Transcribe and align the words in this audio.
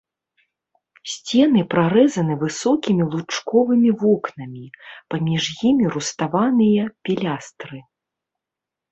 Сцены 1.15 1.59
прарэзаны 1.73 2.37
высокімі 2.43 3.03
лучковымі 3.15 3.91
вокнамі, 4.03 4.65
паміж 5.15 5.43
імі 5.73 5.85
руставаныя 5.97 6.83
пілястры. 7.09 7.77